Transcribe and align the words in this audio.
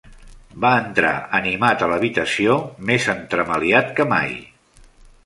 Va 0.63 0.69
entrar 0.85 1.11
animat 1.39 1.83
a 1.87 1.89
l'habitació, 1.91 2.55
més 2.91 3.07
entremaliat 3.15 3.93
que 4.01 4.09
mai. 4.15 4.35